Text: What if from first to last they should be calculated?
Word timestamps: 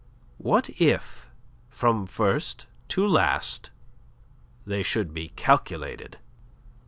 What 0.39 0.67
if 0.81 1.29
from 1.69 2.07
first 2.07 2.65
to 2.87 3.05
last 3.07 3.69
they 4.65 4.81
should 4.81 5.13
be 5.13 5.29
calculated? 5.29 6.17